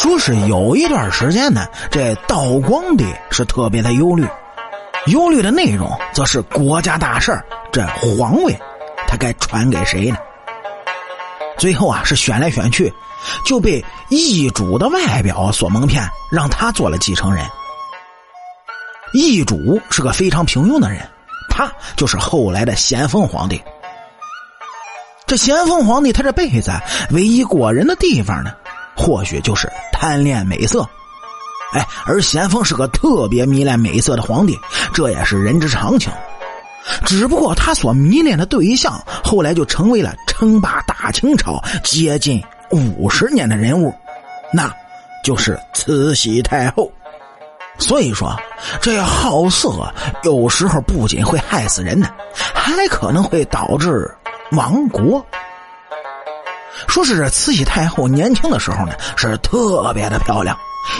[0.00, 4.24] 说是有一段时间呢，这道光帝是特别的忧虑，
[5.06, 7.36] 忧虑的内容则是国家大事
[7.72, 8.56] 这皇位
[9.08, 10.16] 他该传给谁呢？
[11.58, 12.94] 最后啊，是选来选去，
[13.44, 17.44] 就被易主的外表所蒙骗，让他做了继承人。
[19.12, 21.00] 易主是个非常平庸的人，
[21.50, 23.60] 他就是后来的咸丰皇帝。
[25.26, 26.70] 这咸丰皇帝他这辈子
[27.10, 28.52] 唯一过人的地方呢，
[28.96, 30.88] 或许就是贪恋美色。
[31.72, 34.56] 哎，而咸丰是个特别迷恋美色的皇帝，
[34.94, 36.10] 这也是人之常情。
[37.04, 42.40] 只不过他所迷恋的对象，后来就成为了称霸大清朝接近
[42.70, 43.92] 五十年的人物，
[44.52, 44.72] 那
[45.24, 46.90] 就是慈禧太后。
[47.76, 48.34] 所以说，
[48.80, 49.70] 这好色
[50.22, 52.08] 有时候不仅会害死人呢，
[52.54, 54.10] 还可能会导致
[54.52, 55.24] 亡国。
[56.86, 60.56] 说是慈禧太后年轻的时候呢，是特别的漂亮，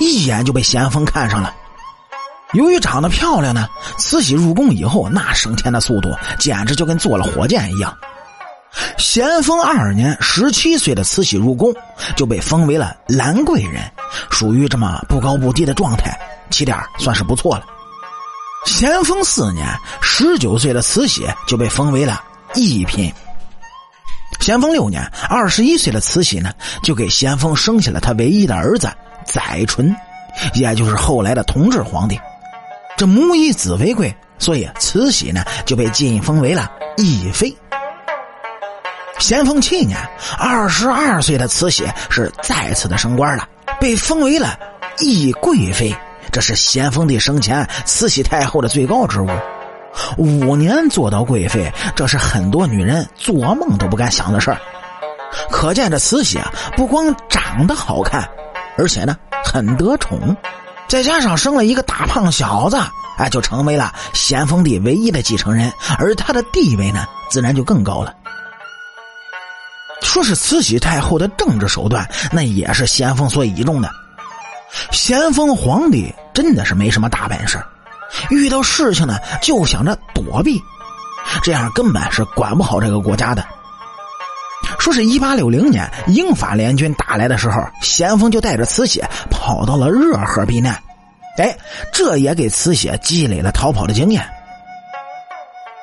[0.00, 1.54] 一眼就被咸丰看上了。
[2.52, 7.96] 由于长得漂亮呢，慈禧入宫以后，那升天的速度简直就跟坐了火箭一样。
[8.98, 11.74] 咸丰二年，十七岁的慈禧入宫，
[12.16, 13.90] 就被封为了兰贵人，
[14.30, 16.18] 属于这么不高不低的状态，
[16.50, 17.64] 起点算是不错了。
[18.66, 19.66] 咸丰四年，
[20.00, 22.22] 十九岁的慈禧就被封为了
[22.54, 23.12] 一品。
[24.42, 28.90] 咸丰六年，二十一岁的慈禧呢，就给咸丰生下了他唯一的儿子
[29.24, 29.94] 载淳，
[30.54, 32.20] 也就是后来的同治皇帝。
[32.96, 37.56] 这母以子为贵，所以慈禧呢就被晋封为了义妃。
[39.20, 39.96] 咸丰七年，
[40.36, 43.48] 二十二岁的慈禧是再次的升官了，
[43.78, 44.58] 被封为了
[44.98, 45.94] 懿贵妃。
[46.32, 49.28] 这是咸丰帝生前慈禧太后的最高职务，
[50.16, 54.58] 五年做到贵妃，这是很多女人做梦都不敢想的事儿。
[55.50, 58.28] 可见这慈禧啊，不光长得好看，
[58.76, 60.36] 而且呢很得宠。
[60.88, 62.76] 再加上生了一个大胖小子，
[63.16, 68.14] 哎，就成为了咸丰帝唯一的继承人，而他的地位呢，自然就更高了。
[70.02, 73.90] 说是慈禧太后的政治手段，那也是咸丰所倚重的。
[74.90, 77.62] 咸丰皇帝真的是没什么大本事，
[78.30, 80.60] 遇到事情呢就想着躲避，
[81.42, 83.44] 这样根本是管不好这个国家的。
[84.78, 90.76] 说是一八六零年，英法联军打来的时候，咸丰就带着慈禧跑到了热河避难。
[91.38, 91.56] 哎，
[91.92, 94.22] 这也给慈禧积累了逃跑的经验。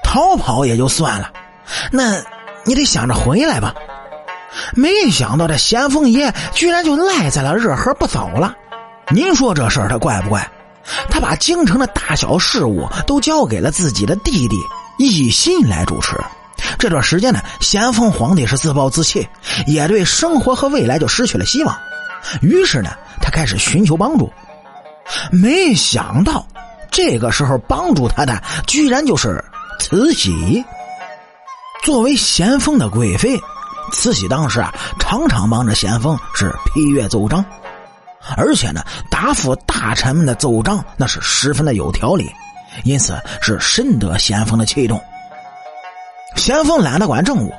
[0.03, 1.31] 逃跑也就算了，
[1.91, 2.21] 那
[2.65, 3.73] 你得想着回来吧。
[4.73, 8.53] 没想到这咸丰爷居然就赖在了热河不走了。
[9.09, 10.49] 您说这事儿他怪不怪？
[11.09, 14.57] 他把京城的大小事务都交给了自己的弟弟
[14.97, 16.15] 奕欣来主持。
[16.77, 19.27] 这段时间呢，咸丰皇帝是自暴自弃，
[19.65, 21.77] 也对生活和未来就失去了希望。
[22.41, 22.91] 于是呢，
[23.21, 24.31] 他开始寻求帮助。
[25.31, 26.45] 没想到，
[26.91, 29.43] 这个时候帮助他的居然就是
[29.79, 30.63] 慈禧。
[31.83, 33.39] 作为咸丰的贵妃，
[33.93, 37.43] 慈禧当时啊，常常帮着咸丰是批阅奏章，
[38.35, 42.29] 而且呢，答复大臣们的奏章那是十分的有条理，
[42.83, 45.01] 因此是深得咸丰的器重。
[46.35, 47.53] 咸丰懒得管政务，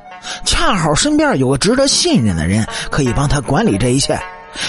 [0.45, 4.19] 恰好身边有个值得信任的人可以帮他管理这一切，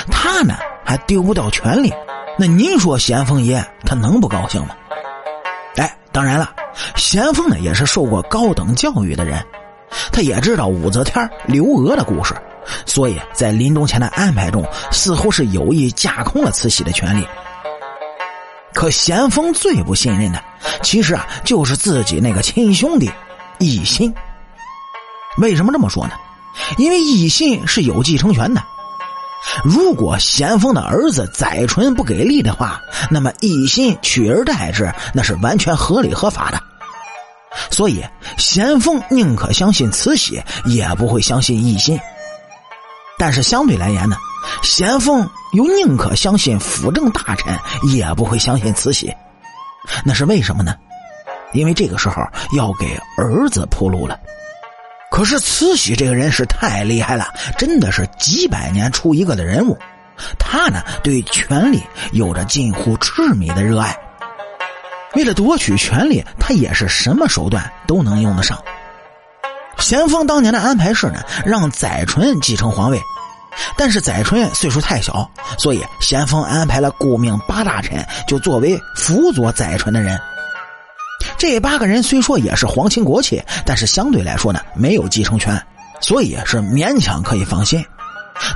[0.10, 1.94] 他呢还丢不掉权力，
[2.38, 4.76] 那您说咸丰爷他能不高兴吗？
[5.76, 6.50] 哎，当然了，
[6.96, 9.42] 咸丰呢也是受过高等教育的人，
[10.12, 12.36] 他也知道武则天、刘娥的故事，
[12.86, 17.28] 所以在临终前的安排中，似乎是有意架空了慈禧的权利。
[18.74, 20.44] 可咸丰最不信任的，
[20.82, 23.12] 其实啊就是自己那个亲兄弟。
[23.60, 24.12] 奕欣，
[25.38, 26.14] 为什么这么说呢？
[26.78, 28.64] 因为奕欣是有继承权的。
[29.64, 32.80] 如果咸丰的儿子载淳不给力的话，
[33.10, 36.62] 那么奕欣取而代之，那是完全合理合法的。
[37.70, 38.04] 所以，
[38.38, 42.00] 咸丰宁可相信慈禧，也不会相信奕欣。
[43.22, 44.18] 但是相对来言呢，
[44.64, 47.56] 咸丰又宁可相信辅政大臣，
[47.94, 49.14] 也不会相信慈禧。
[50.04, 50.76] 那是为什么呢？
[51.54, 52.16] 因为这个时候
[52.58, 54.20] 要给儿子铺路了，
[55.12, 57.28] 可是慈禧这个人是太厉害了，
[57.60, 59.78] 真的是几百年出一个的人物。
[60.40, 61.80] 他呢对权力
[62.14, 63.96] 有着近乎痴迷的热爱，
[65.14, 68.58] 为了夺取权力，他也是什么手段都能用得上。
[69.82, 73.02] 咸丰当年的安排是呢，让载淳继承皇位，
[73.76, 80.20] 但是载淳岁数太小，所以咸丰安排了顾命八大臣，就作为辅佐载淳的人。
[81.38, 85.62] 这八个人虽说也是皇亲国戚，但是相对来说呢，没有继承权，
[86.00, 87.84] 所以是勉强可以放心。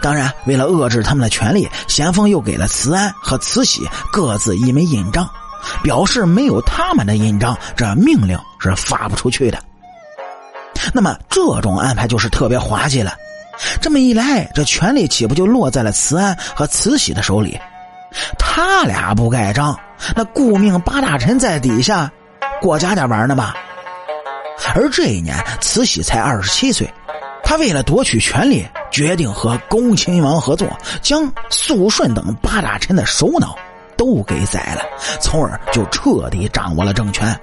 [0.02, 3.82] 当然，为了遏制他们的权利，咸丰又给了慈安和慈禧
[4.12, 5.30] 各自一枚印章，
[5.84, 9.60] 表示没有他们的印章，这命令是发不出去的。
[10.96, 13.14] 那么这种安排就是特别滑稽了。
[13.82, 17.60] 这么一来，这权力岂不就落在了慈安和慈禧的手里？
[18.40, 19.78] 他俩不盖章，
[20.16, 22.10] 那顾命八大臣在底下
[22.62, 23.54] 过家家玩呢吧？
[24.74, 26.90] 而这一年，慈禧才二十七岁，
[27.44, 30.66] 他为了夺取权力，决定和恭亲王合作，
[31.02, 33.58] 将肃顺等八大臣的首脑
[33.98, 34.82] 都给宰了，
[35.20, 37.38] 从而就彻底掌握了政权。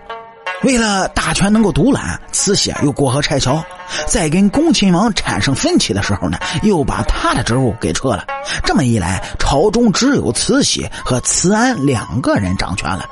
[0.62, 3.62] 为了大权能够独揽，慈禧又过河拆桥，
[4.06, 8.25] 在跟恭亲王产生分歧的时候呢，又把他的职务给撤了。
[8.64, 13.05] 这么一来，朝中只有慈禧和慈安两个人掌权了。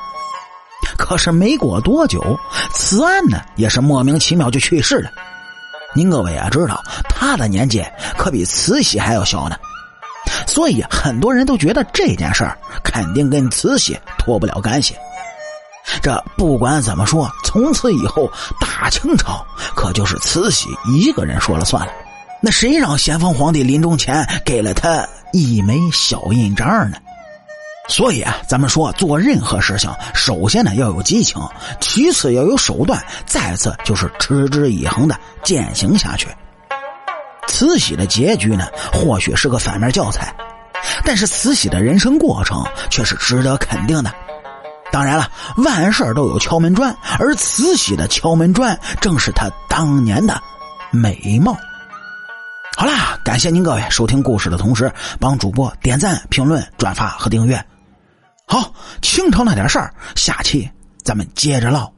[0.96, 2.38] 可是没过多久，
[2.72, 5.10] 慈安呢也是莫名其妙就去世了。
[5.92, 7.84] 您各位也知道，他的年纪
[8.16, 9.56] 可比慈禧还要小呢，
[10.46, 14.94] 所以很多人都觉得这件事儿肯定跟慈禧脱不了干系。
[16.02, 19.44] 这不管怎么说，从此以后大清朝
[19.74, 21.92] 可就是慈禧一个人说了算了。
[22.42, 26.96] 那谁让咸丰皇帝临终前给了他一枚小印章呢？
[27.88, 31.42] 所以啊，咱们说做任何事情，首先呢要有激情，
[31.80, 36.28] 其次要有手段，再次就是持之以恒的践行下去。
[37.48, 40.32] 慈禧的结局呢，或许是个反面教材，
[41.04, 44.14] 但是慈禧的人生过程却是值得肯定的。
[44.92, 50.40] 当然了，万事都有敲门砖，而慈禧的敲门砖正是她当年的
[50.90, 51.56] 美貌。
[52.76, 57.62] 好啦，感谢您各位收听故事的同时，帮主播点赞、评论、转发和订阅。
[58.46, 58.72] 好，
[59.02, 60.68] 清朝那点事儿，下期
[61.04, 61.92] 咱们接着唠。